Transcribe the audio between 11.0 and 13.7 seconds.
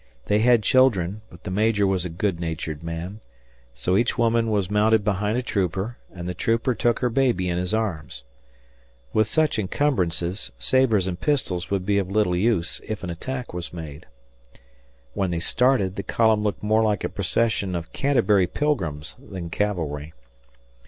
and pistols would be of little use, if an attack